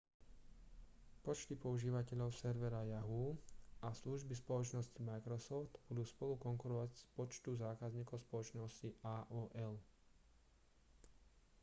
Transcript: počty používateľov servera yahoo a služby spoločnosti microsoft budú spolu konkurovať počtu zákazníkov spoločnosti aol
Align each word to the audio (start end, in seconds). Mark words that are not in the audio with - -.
počty 1.25 1.53
používateľov 1.63 2.29
servera 2.41 2.81
yahoo 2.93 3.31
a 3.85 3.89
služby 4.01 4.33
spoločnosti 4.37 4.97
microsoft 5.11 5.73
budú 5.93 6.01
spolu 6.13 6.33
konkurovať 6.45 6.89
počtu 7.17 7.49
zákazníkov 7.63 8.17
spoločnosti 8.25 8.89
aol 9.13 9.75